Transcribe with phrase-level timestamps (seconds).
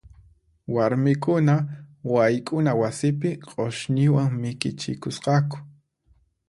[0.75, 1.53] Warmikuna
[2.13, 5.57] wayk'una wasipi q'usñiwan mikichikusqaku.